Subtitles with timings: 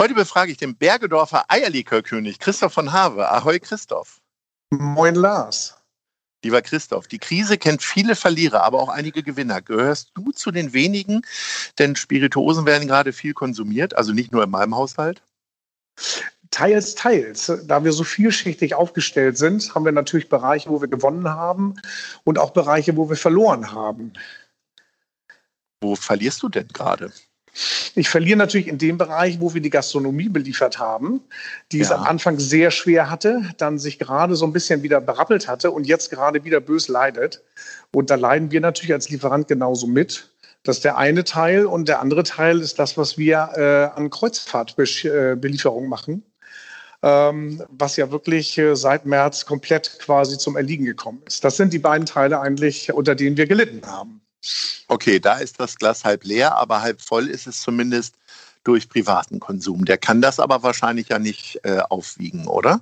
[0.00, 3.30] Heute befrage ich den Bergedorfer Eierlikörkönig Christoph von Have.
[3.30, 4.22] Ahoi Christoph.
[4.70, 5.76] Moin Lars.
[6.42, 9.60] Lieber Christoph, die Krise kennt viele Verlierer, aber auch einige Gewinner.
[9.60, 11.20] Gehörst du zu den wenigen?
[11.78, 15.20] Denn Spirituosen werden gerade viel konsumiert, also nicht nur in meinem Haushalt.
[16.50, 17.52] Teils, teils.
[17.66, 21.74] Da wir so vielschichtig aufgestellt sind, haben wir natürlich Bereiche, wo wir gewonnen haben
[22.24, 24.14] und auch Bereiche, wo wir verloren haben.
[25.82, 27.12] Wo verlierst du denn gerade?
[27.94, 31.20] Ich verliere natürlich in dem Bereich, wo wir die Gastronomie beliefert haben,
[31.72, 31.84] die ja.
[31.84, 35.70] es am Anfang sehr schwer hatte, dann sich gerade so ein bisschen wieder berappelt hatte
[35.70, 37.42] und jetzt gerade wieder bös leidet.
[37.92, 40.30] Und da leiden wir natürlich als Lieferant genauso mit.
[40.62, 44.10] Das ist der eine Teil und der andere Teil ist das, was wir äh, an
[44.10, 46.22] Kreuzfahrtbelieferung machen
[47.02, 51.44] ähm, was ja wirklich äh, seit März komplett quasi zum Erliegen gekommen ist.
[51.44, 54.20] Das sind die beiden Teile eigentlich, unter denen wir gelitten haben.
[54.88, 58.14] Okay, da ist das Glas halb leer, aber halb voll ist es zumindest
[58.64, 59.84] durch privaten Konsum.
[59.84, 62.80] Der kann das aber wahrscheinlich ja nicht äh, aufwiegen, oder?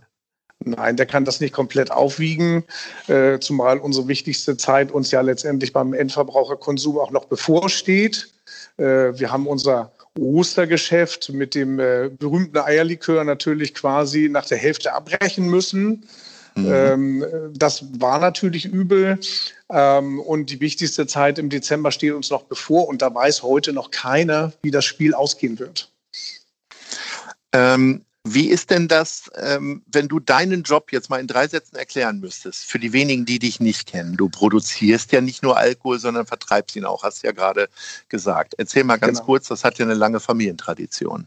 [0.64, 2.64] Nein, der kann das nicht komplett aufwiegen,
[3.06, 8.28] äh, zumal unsere wichtigste Zeit uns ja letztendlich beim Endverbraucherkonsum auch noch bevorsteht.
[8.76, 14.94] Äh, wir haben unser Ostergeschäft mit dem äh, berühmten Eierlikör natürlich quasi nach der Hälfte
[14.94, 16.08] abbrechen müssen.
[16.64, 16.72] Mhm.
[16.72, 17.24] Ähm,
[17.54, 19.18] das war natürlich übel.
[19.70, 22.88] Ähm, und die wichtigste Zeit im Dezember steht uns noch bevor.
[22.88, 25.90] Und da weiß heute noch keiner, wie das Spiel ausgehen wird.
[27.52, 31.76] Ähm, wie ist denn das, ähm, wenn du deinen Job jetzt mal in drei Sätzen
[31.76, 34.16] erklären müsstest, für die wenigen, die dich nicht kennen?
[34.16, 37.68] Du produzierst ja nicht nur Alkohol, sondern vertreibst ihn auch, hast du ja gerade
[38.08, 38.54] gesagt.
[38.58, 39.26] Erzähl mal ganz genau.
[39.26, 41.26] kurz, das hat ja eine lange Familientradition.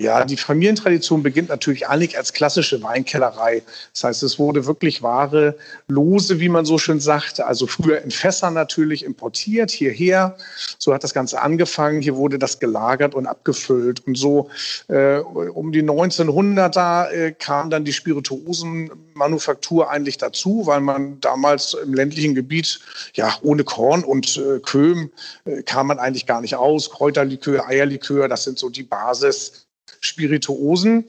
[0.00, 3.62] Ja, die Familientradition beginnt natürlich eigentlich als klassische Weinkellerei.
[3.92, 5.56] Das heißt, es wurde wirklich Ware
[5.88, 10.36] lose, wie man so schön sagt, also früher in Fässern natürlich importiert hierher.
[10.78, 12.00] So hat das Ganze angefangen.
[12.00, 14.06] Hier wurde das gelagert und abgefüllt.
[14.06, 14.50] Und so
[14.88, 21.94] äh, um die 1900er äh, kam dann die Spirituosenmanufaktur eigentlich dazu, weil man damals im
[21.94, 22.78] ländlichen Gebiet
[23.14, 25.10] ja ohne Korn und äh, Köhm
[25.44, 26.90] äh, kam man eigentlich gar nicht aus.
[26.90, 29.67] Kräuterlikör, Eierlikör, das sind so die Basis
[30.00, 31.04] Spirituosen.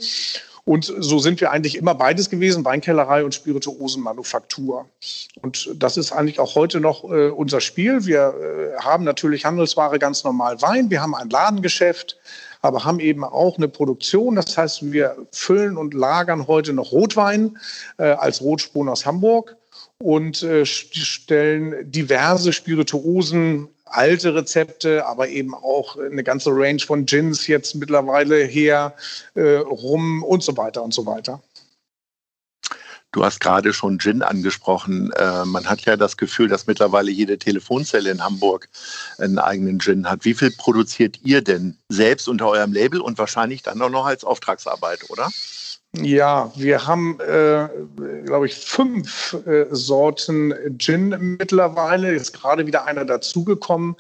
[0.65, 4.87] Und so sind wir eigentlich immer beides gewesen, Weinkellerei und Spirituosenmanufaktur.
[5.41, 8.05] Und das ist eigentlich auch heute noch äh, unser Spiel.
[8.05, 8.35] Wir
[8.77, 12.17] äh, haben natürlich Handelsware ganz normal Wein, wir haben ein Ladengeschäft,
[12.61, 14.35] aber haben eben auch eine Produktion.
[14.35, 17.57] Das heißt, wir füllen und lagern heute noch Rotwein
[17.97, 19.55] äh, als Rotspon aus Hamburg
[19.97, 27.47] und äh, stellen diverse Spirituosen alte Rezepte, aber eben auch eine ganze Range von Gins
[27.47, 28.93] jetzt mittlerweile her,
[29.35, 31.41] äh, rum und so weiter und so weiter.
[33.11, 35.11] Du hast gerade schon Gin angesprochen.
[35.13, 38.69] Äh, man hat ja das Gefühl, dass mittlerweile jede Telefonzelle in Hamburg
[39.17, 40.25] einen eigenen Gin hat.
[40.25, 44.23] Wie viel produziert ihr denn selbst unter eurem Label und wahrscheinlich dann auch noch als
[44.23, 45.31] Auftragsarbeit, oder?
[45.97, 47.67] Ja, wir haben, äh,
[48.25, 52.13] glaube ich, fünf äh, Sorten Gin mittlerweile.
[52.13, 53.95] Ist gerade wieder einer dazugekommen.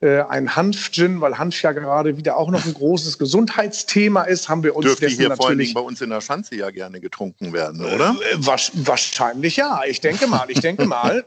[0.00, 4.62] Äh, ein Hanf-Gin, weil Hanf ja gerade wieder auch noch ein großes Gesundheitsthema ist, haben
[4.62, 7.84] wir uns Dürfte hier vor allem bei uns in der Schanze ja gerne getrunken werden,
[7.84, 8.16] oder?
[8.32, 9.80] Äh, wahrscheinlich ja.
[9.88, 11.24] Ich denke mal, ich denke mal.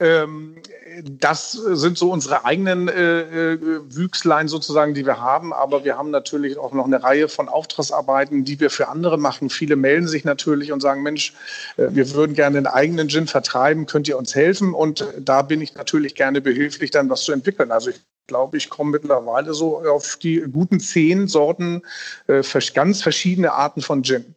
[0.00, 0.56] Ähm,
[1.02, 3.58] das sind so unsere eigenen äh, äh,
[3.94, 5.52] Wüchslein sozusagen, die wir haben.
[5.52, 9.50] Aber wir haben natürlich auch noch eine Reihe von Auftragsarbeiten, die wir für andere machen.
[9.50, 11.34] Viele melden sich natürlich und sagen, Mensch,
[11.76, 14.74] äh, wir würden gerne einen eigenen Gin vertreiben, könnt ihr uns helfen?
[14.74, 17.70] Und da bin ich natürlich gerne behilflich, dann was zu entwickeln.
[17.70, 21.82] Also ich glaube, ich komme mittlerweile so auf die guten zehn Sorten,
[22.26, 22.42] äh,
[22.74, 24.34] ganz verschiedene Arten von Gin.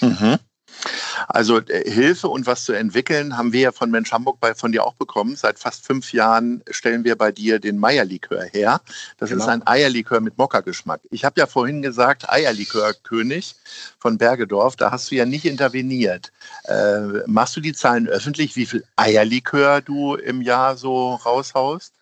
[0.00, 0.38] Mhm.
[1.28, 4.72] Also äh, Hilfe und was zu entwickeln, haben wir ja von Mensch Hamburg bei, von
[4.72, 5.36] dir auch bekommen.
[5.36, 8.80] Seit fast fünf Jahren stellen wir bei dir den Meierlikör her.
[9.18, 9.42] Das genau.
[9.42, 11.00] ist ein Eierlikör mit Mokka-Geschmack.
[11.10, 13.54] Ich habe ja vorhin gesagt, Eierlikör-König
[13.98, 16.32] von Bergedorf, da hast du ja nicht interveniert.
[16.64, 21.92] Äh, machst du die Zahlen öffentlich, wie viel Eierlikör du im Jahr so raushaust?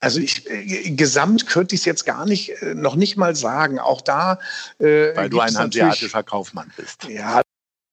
[0.00, 3.78] Also ich, äh, gesamt könnte ich es jetzt gar nicht, äh, noch nicht mal sagen.
[3.78, 4.38] Auch da.
[4.78, 7.04] Äh, Weil du ein hanseatischer Kaufmann bist.
[7.04, 7.42] Ja,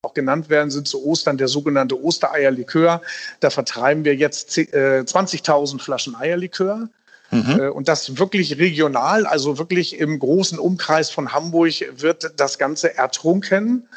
[0.09, 3.01] auch genannt werden, sind zu Ostern der sogenannte Ostereierlikör.
[3.39, 6.89] Da vertreiben wir jetzt äh, 20.000 Flaschen Eierlikör.
[7.31, 7.59] Mhm.
[7.59, 12.97] Äh, und das wirklich regional, also wirklich im großen Umkreis von Hamburg wird das Ganze
[12.97, 13.87] ertrunken.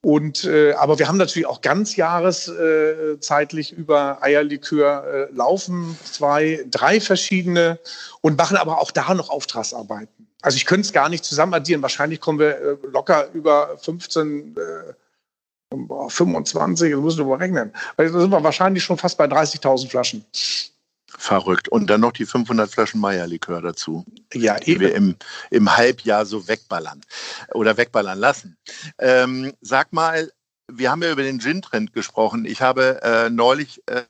[0.00, 6.62] Und, äh, aber wir haben natürlich auch ganz jahreszeitlich äh, über Eierlikör äh, laufen, zwei,
[6.70, 7.78] drei verschiedene
[8.20, 10.24] und machen aber auch da noch Auftragsarbeiten.
[10.42, 11.80] Also ich könnte es gar nicht zusammen addieren.
[11.80, 14.92] Wahrscheinlich kommen wir äh, locker über 15, äh,
[16.08, 17.72] 25, das müssen wir mal rechnen.
[17.96, 20.24] Da sind wir wahrscheinlich schon fast bei 30.000 Flaschen.
[21.18, 21.68] Verrückt.
[21.68, 24.04] Und dann noch die 500 Flaschen Meierlikör dazu.
[24.32, 24.80] Ja, die eben.
[24.80, 25.16] wir im,
[25.50, 27.00] im Halbjahr so wegballern
[27.52, 28.56] oder wegballern lassen.
[28.98, 30.30] Ähm, sag mal,
[30.70, 32.44] wir haben ja über den Gin-Trend gesprochen.
[32.44, 34.02] Ich habe äh, neulich äh,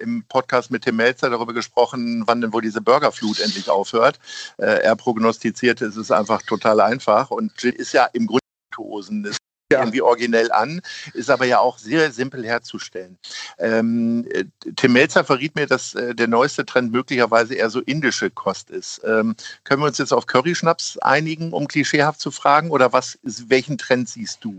[0.00, 4.18] im Podcast mit Tim Melzer darüber gesprochen, wann denn wohl diese Burgerflut endlich aufhört.
[4.56, 8.40] Äh, er prognostizierte, es ist einfach total einfach und Gin ist ja im Grunde
[8.72, 9.22] Spirituosen
[9.70, 9.80] ja.
[9.80, 10.80] irgendwie originell an,
[11.14, 13.18] ist aber ja auch sehr simpel herzustellen.
[13.58, 14.44] Ähm, äh,
[14.76, 19.00] Tim Melzer verriet mir, dass äh, der neueste Trend möglicherweise eher so indische Kost ist.
[19.04, 22.70] Ähm, können wir uns jetzt auf Curry-Schnaps einigen, um klischeehaft zu fragen?
[22.70, 24.58] Oder was, welchen Trend siehst du?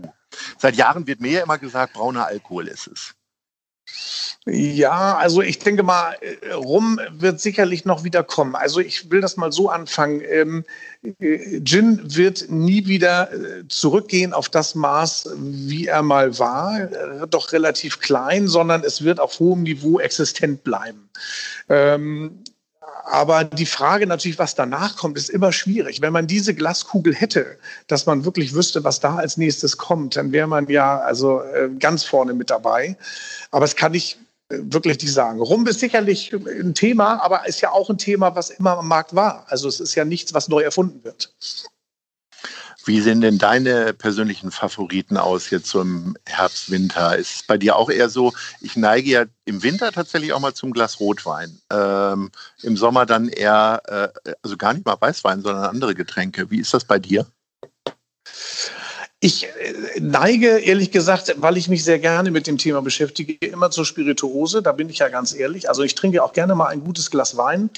[0.58, 3.14] Seit Jahren wird mir ja immer gesagt, brauner Alkohol ist es.
[4.46, 8.54] Ja, also ich denke mal, äh, rum wird sicherlich noch wieder kommen.
[8.54, 10.22] Also ich will das mal so anfangen.
[10.26, 10.64] Ähm,
[11.20, 16.88] äh, Gin wird nie wieder äh, zurückgehen auf das Maß, wie er mal war,
[17.28, 21.10] doch relativ klein, sondern es wird auf hohem Niveau existent bleiben.
[21.68, 22.42] Ähm,
[23.04, 26.00] aber die Frage natürlich, was danach kommt, ist immer schwierig.
[26.00, 27.58] Wenn man diese Glaskugel hätte,
[27.88, 31.42] dass man wirklich wüsste, was da als nächstes kommt, dann wäre man ja also
[31.78, 32.96] ganz vorne mit dabei.
[33.50, 35.40] Aber es kann ich wirklich nicht sagen.
[35.40, 39.14] Rum ist sicherlich ein Thema, aber ist ja auch ein Thema, was immer am Markt
[39.14, 39.44] war.
[39.48, 41.32] Also es ist ja nichts, was neu erfunden wird.
[42.84, 47.16] Wie sehen denn deine persönlichen Favoriten aus jetzt so im Herbst, Winter?
[47.16, 50.54] Ist es bei dir auch eher so, ich neige ja im Winter tatsächlich auch mal
[50.54, 51.60] zum Glas Rotwein.
[51.70, 52.30] Ähm,
[52.62, 53.82] Im Sommer dann eher,
[54.24, 56.50] äh, also gar nicht mal Weißwein, sondern andere Getränke.
[56.50, 57.26] Wie ist das bei dir?
[59.22, 63.70] Ich äh, neige, ehrlich gesagt, weil ich mich sehr gerne mit dem Thema beschäftige, immer
[63.70, 64.62] zur Spirituose.
[64.62, 65.68] Da bin ich ja ganz ehrlich.
[65.68, 67.68] Also ich trinke auch gerne mal ein gutes Glas Wein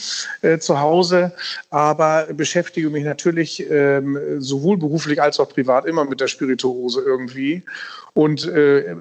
[0.43, 1.33] äh, zu Hause,
[1.71, 7.65] aber beschäftige mich natürlich ähm, sowohl beruflich als auch privat immer mit der Spirituose irgendwie.
[8.15, 8.95] Und äh,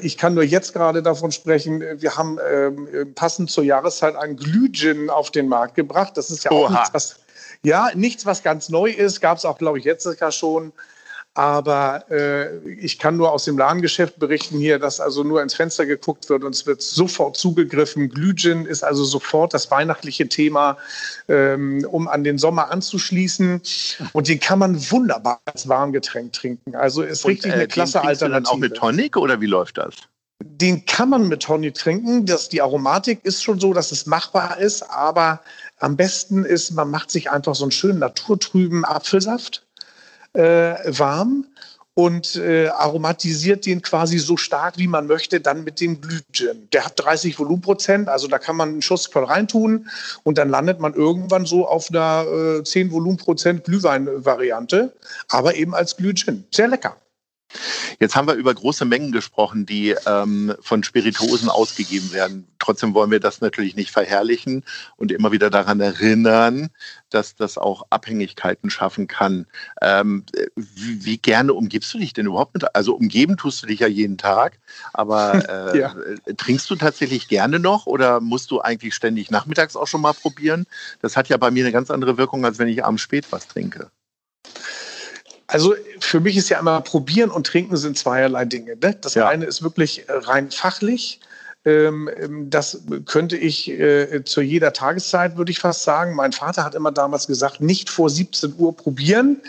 [0.00, 5.10] ich kann nur jetzt gerade davon sprechen, wir haben äh, passend zur Jahreszeit einen Glühgin
[5.10, 6.16] auf den Markt gebracht.
[6.16, 7.16] Das ist ja auch nichts, was,
[7.62, 9.20] ja, nichts, was ganz neu ist.
[9.20, 10.72] Gab es auch, glaube ich, jetzt schon.
[11.34, 15.86] Aber äh, ich kann nur aus dem Ladengeschäft berichten hier, dass also nur ins Fenster
[15.86, 18.10] geguckt wird und es wird sofort zugegriffen.
[18.10, 20.76] Glühgin ist also sofort das weihnachtliche Thema,
[21.28, 23.62] ähm, um an den Sommer anzuschließen.
[24.12, 26.76] Und den kann man wunderbar als Warmgetränk trinken.
[26.76, 28.30] Also ist und, richtig eine äh, klasse Alternative.
[28.30, 29.94] dann auch mit Tonic oder wie läuft das?
[30.44, 32.26] Den kann man mit Tonic trinken.
[32.26, 34.82] Das, die Aromatik ist schon so, dass es machbar ist.
[34.90, 35.40] Aber
[35.78, 39.64] am besten ist, man macht sich einfach so einen schönen naturtrüben Apfelsaft
[40.34, 41.46] äh, warm
[41.94, 46.68] und äh, aromatisiert den quasi so stark, wie man möchte, dann mit dem Glühgin.
[46.72, 49.90] Der hat 30 Volumenprozent, also da kann man einen Schuss voll reintun
[50.22, 52.24] und dann landet man irgendwann so auf einer
[52.60, 54.92] äh, 10 Volumenprozent Glühwein-Variante,
[55.28, 56.44] aber eben als Glühgin.
[56.50, 56.96] Sehr lecker.
[57.98, 62.46] Jetzt haben wir über große Mengen gesprochen, die ähm, von Spirituosen ausgegeben werden.
[62.58, 64.64] Trotzdem wollen wir das natürlich nicht verherrlichen
[64.96, 66.70] und immer wieder daran erinnern,
[67.10, 69.46] dass das auch Abhängigkeiten schaffen kann.
[69.80, 70.24] Ähm,
[70.56, 72.74] wie, wie, gerne umgibst du dich denn überhaupt mit?
[72.74, 74.58] Also umgeben tust du dich ja jeden Tag,
[74.92, 75.94] aber äh, ja.
[76.36, 80.66] trinkst du tatsächlich gerne noch oder musst du eigentlich ständig nachmittags auch schon mal probieren?
[81.00, 83.48] Das hat ja bei mir eine ganz andere Wirkung, als wenn ich abends spät was
[83.48, 83.90] trinke.
[85.52, 88.74] Also für mich ist ja immer probieren und trinken sind zweierlei Dinge.
[88.76, 88.96] Ne?
[88.98, 89.28] Das ja.
[89.28, 91.20] eine ist wirklich äh, rein fachlich.
[91.66, 96.14] Ähm, ähm, das könnte ich äh, zu jeder Tageszeit, würde ich fast sagen.
[96.14, 99.42] Mein Vater hat immer damals gesagt, nicht vor 17 Uhr probieren.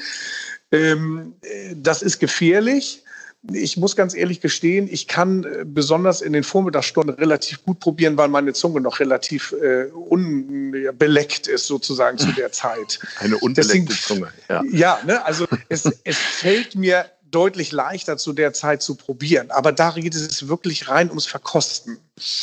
[0.74, 3.03] Ähm, äh, das ist gefährlich
[3.52, 8.18] ich muss ganz ehrlich gestehen, ich kann äh, besonders in den Vormittagsstunden relativ gut probieren,
[8.18, 13.00] weil meine Zunge noch relativ äh, unbeleckt ist, sozusagen zu der Zeit.
[13.20, 14.64] Eine unbeleckte Deswegen, Zunge, ja.
[14.72, 19.50] Ja, ne, also es, es fällt mir deutlich leichter zu der Zeit zu probieren.
[19.50, 21.98] Aber da geht es wirklich rein ums Verkosten.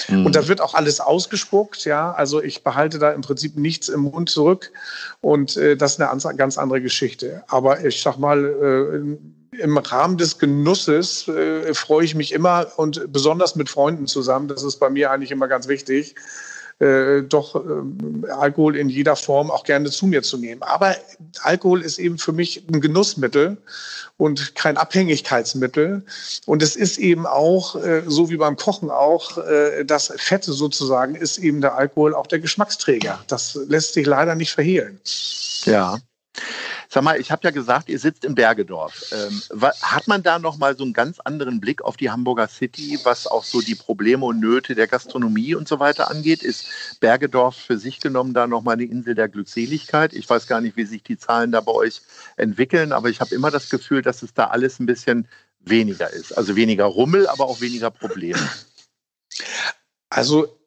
[0.08, 0.26] Mhm.
[0.26, 2.12] Und da wird auch alles ausgespuckt, ja.
[2.12, 4.72] Also ich behalte da im Prinzip nichts im Mund zurück.
[5.20, 7.44] Und äh, das ist eine ganz andere Geschichte.
[7.46, 13.12] Aber ich sag mal, äh, im Rahmen des Genusses äh, freue ich mich immer und
[13.12, 14.48] besonders mit Freunden zusammen.
[14.48, 16.14] Das ist bei mir eigentlich immer ganz wichtig
[16.80, 20.62] äh, doch äh, Alkohol in jeder Form auch gerne zu mir zu nehmen.
[20.62, 20.96] Aber
[21.42, 23.58] Alkohol ist eben für mich ein Genussmittel
[24.16, 26.02] und kein Abhängigkeitsmittel.
[26.46, 31.14] Und es ist eben auch, äh, so wie beim Kochen auch, äh, das Fette sozusagen
[31.14, 33.22] ist eben der Alkohol auch der Geschmacksträger.
[33.28, 35.00] Das lässt sich leider nicht verhehlen.
[35.64, 35.98] Ja.
[36.92, 39.12] Sag mal, ich habe ja gesagt, ihr sitzt in Bergedorf.
[39.12, 39.40] Ähm,
[39.80, 43.28] hat man da noch mal so einen ganz anderen Blick auf die Hamburger City, was
[43.28, 46.42] auch so die Probleme und Nöte der Gastronomie und so weiter angeht?
[46.42, 46.66] Ist
[46.98, 50.12] Bergedorf für sich genommen da noch mal eine Insel der Glückseligkeit?
[50.14, 52.02] Ich weiß gar nicht, wie sich die Zahlen da bei euch
[52.36, 55.28] entwickeln, aber ich habe immer das Gefühl, dass es da alles ein bisschen
[55.60, 56.32] weniger ist.
[56.36, 58.40] Also weniger Rummel, aber auch weniger Probleme.
[60.08, 60.59] Also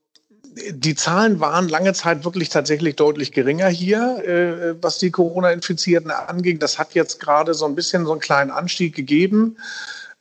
[0.72, 6.60] die Zahlen waren lange Zeit wirklich tatsächlich deutlich geringer hier, äh, was die Corona-Infizierten anging.
[6.60, 9.58] Das hat jetzt gerade so ein bisschen so einen kleinen Anstieg gegeben.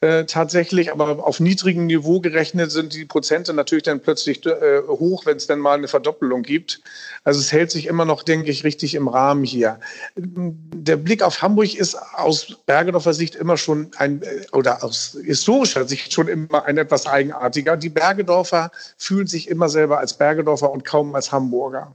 [0.02, 5.26] Äh, tatsächlich, aber auf niedrigem Niveau gerechnet sind die Prozente natürlich dann plötzlich äh, hoch,
[5.26, 6.80] wenn es dann mal eine Verdoppelung gibt.
[7.22, 9.78] Also es hält sich immer noch, denke ich, richtig im Rahmen hier.
[10.16, 15.86] Der Blick auf Hamburg ist aus Bergedorfer Sicht immer schon ein, äh, oder aus historischer
[15.86, 17.76] Sicht schon immer ein etwas eigenartiger.
[17.76, 21.94] Die Bergedorfer fühlen sich immer selber als Bergedorfer und kaum als Hamburger.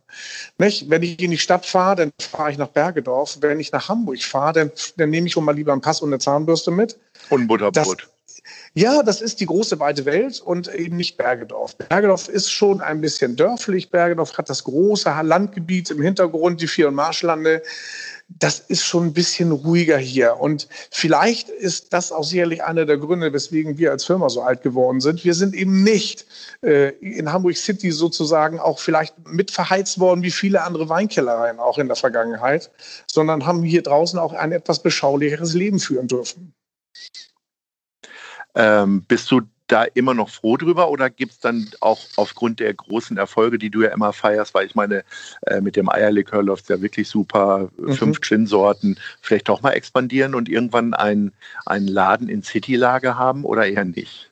[0.58, 0.90] Nicht?
[0.90, 3.40] Wenn ich in die Stadt fahre, dann fahre ich nach Bergedorf.
[3.42, 6.08] Wenn ich nach Hamburg fahre, dann, dann nehme ich schon mal lieber einen Pass und
[6.08, 6.98] eine Zahnbürste mit.
[7.30, 8.08] Und Butterbrot.
[8.74, 11.76] Ja, das ist die große weite Welt und eben nicht Bergedorf.
[11.78, 13.90] Bergedorf ist schon ein bisschen dörflich.
[13.90, 17.64] Bergedorf hat das große Landgebiet im Hintergrund, die Vier- und Marschlande.
[18.30, 20.38] Das ist schon ein bisschen ruhiger hier.
[20.40, 24.62] Und vielleicht ist das auch sicherlich einer der Gründe, weswegen wir als Firma so alt
[24.62, 25.24] geworden sind.
[25.24, 26.26] Wir sind eben nicht
[26.62, 31.78] äh, in Hamburg City sozusagen auch vielleicht mit verheizt worden, wie viele andere Weinkellereien auch
[31.78, 32.70] in der Vergangenheit,
[33.08, 36.54] sondern haben hier draußen auch ein etwas beschaulicheres Leben führen dürfen.
[38.56, 42.74] Ähm, bist du da immer noch froh drüber oder gibt es dann auch aufgrund der
[42.74, 45.04] großen Erfolge, die du ja immer feierst, weil ich meine,
[45.46, 47.94] äh, mit dem Eierlikör läuft es ja wirklich super, mhm.
[47.94, 51.34] fünf Gin-Sorten, vielleicht auch mal expandieren und irgendwann einen,
[51.66, 54.30] einen Laden in City-Lage haben oder eher nicht?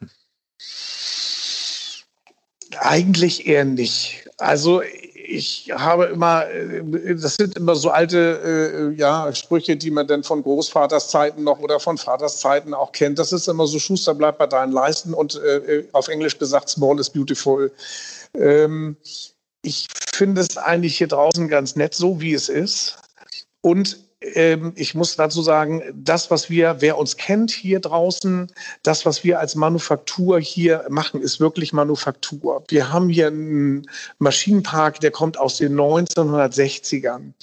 [2.79, 4.29] Eigentlich eher nicht.
[4.38, 4.81] Also
[5.27, 10.24] ich habe immer, äh, das sind immer so alte äh, ja, Sprüche, die man dann
[10.24, 13.20] von Großvaterszeiten noch oder von Vaterszeiten auch kennt.
[13.20, 17.00] Das ist immer so, Schuster bleibt bei deinen Leisten und äh, auf Englisch gesagt, small
[17.00, 17.72] is beautiful.
[18.34, 18.98] Ähm,
[19.62, 22.98] ich finde es eigentlich hier draußen ganz nett, so wie es ist.
[23.62, 28.51] Und ähm, ich muss dazu sagen, das, was wir, wer uns kennt hier draußen,
[28.84, 32.63] das, was wir als Manufaktur hier machen, ist wirklich Manufaktur.
[32.70, 33.89] Wir haben hier einen
[34.20, 37.34] Maschinenpark, der kommt aus den 1960ern.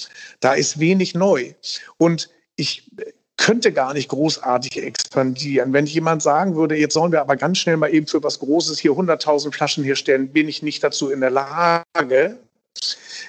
[0.41, 1.55] Da ist wenig neu.
[1.99, 2.91] Und ich
[3.37, 5.73] könnte gar nicht großartig expandieren.
[5.73, 8.79] Wenn jemand sagen würde, jetzt sollen wir aber ganz schnell mal eben für was Großes
[8.79, 12.39] hier 100.000 Flaschen herstellen, bin ich nicht dazu in der Lage.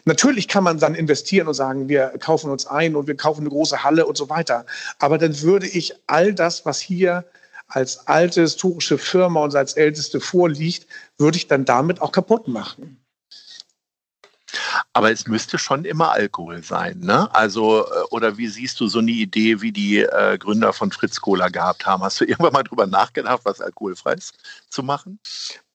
[0.05, 3.49] Natürlich kann man dann investieren und sagen, wir kaufen uns ein und wir kaufen eine
[3.49, 4.65] große Halle und so weiter.
[4.99, 7.25] Aber dann würde ich all das, was hier
[7.67, 13.02] als alte historische Firma und als älteste vorliegt, würde ich dann damit auch kaputt machen.
[14.95, 17.33] Aber es müsste schon immer Alkohol sein, ne?
[17.33, 21.19] Also, äh, oder wie siehst du so eine Idee, wie die äh, Gründer von Fritz
[21.19, 22.03] Cola gehabt haben?
[22.03, 24.35] Hast du irgendwann mal drüber nachgedacht, was alkoholfrei ist
[24.69, 25.19] zu machen?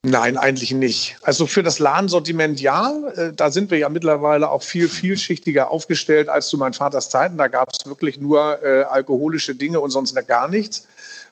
[0.02, 1.16] Nein, eigentlich nicht.
[1.22, 2.92] Also für das Ladensortiment ja.
[3.16, 7.36] Äh, da sind wir ja mittlerweile auch viel vielschichtiger aufgestellt als zu meinem Vaters Zeiten.
[7.36, 10.86] Da gab es wirklich nur äh, alkoholische Dinge und sonst gar nichts.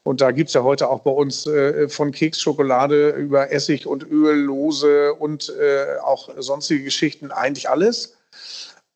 [0.06, 4.08] Und da gibt es ja heute auch bei uns äh, von Keksschokolade über Essig und
[4.08, 8.16] Öl, Lose und äh, auch sonstige Geschichten eigentlich alles.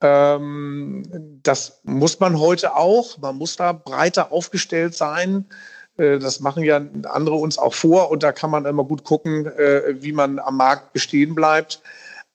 [0.01, 1.03] Ähm,
[1.43, 3.19] das muss man heute auch.
[3.19, 5.47] Man muss da breiter aufgestellt sein.
[5.97, 9.47] Äh, das machen ja andere uns auch vor und da kann man immer gut gucken,
[9.47, 11.83] äh, wie man am Markt bestehen bleibt.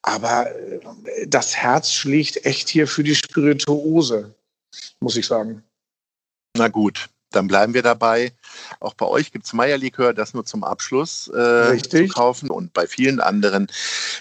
[0.01, 0.81] Aber äh,
[1.25, 4.35] das Herz schlägt echt hier für die Spirituose,
[4.99, 5.63] muss ich sagen.
[6.57, 8.33] Na gut, dann bleiben wir dabei.
[8.79, 12.87] Auch bei euch gibt es Meierlikör, das nur zum Abschluss äh, zu kaufen und bei
[12.87, 13.67] vielen anderen.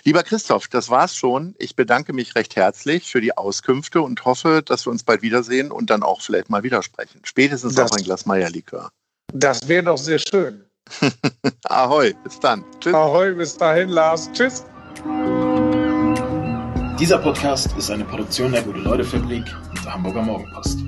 [0.04, 1.54] Lieber Christoph, das war's schon.
[1.58, 5.70] Ich bedanke mich recht herzlich für die Auskünfte und hoffe, dass wir uns bald wiedersehen
[5.70, 7.20] und dann auch vielleicht mal widersprechen.
[7.24, 8.90] Spätestens das, auf ein Glas Meierlikör.
[9.32, 10.64] Das wäre doch sehr schön.
[11.64, 12.64] Ahoi, bis dann.
[12.80, 12.94] Tschüss.
[12.94, 14.30] Ahoi, bis dahin, Lars.
[14.32, 14.64] Tschüss.
[16.98, 20.78] Dieser Podcast ist eine Produktion der Gute-Leute-Fabrik und der Hamburger Morgenpost.